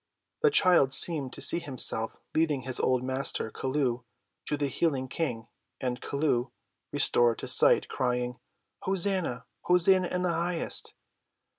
[0.41, 4.03] The child seemed to see himself leading his old master, Chelluh,
[4.47, 5.47] to the healing King,
[5.79, 6.49] and Chelluh,
[6.91, 8.39] restored to sight, crying,
[8.79, 10.95] "Hosanna, hosanna in the highest!"